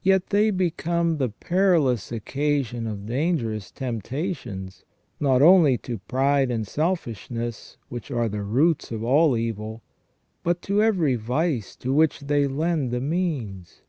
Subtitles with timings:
[0.00, 4.86] Yet they become the perilous occasion of dangerous temptations,
[5.20, 9.82] not only to pride and selfishness, which are the roots of all evil,
[10.42, 13.82] but to every vice to which they lend the means.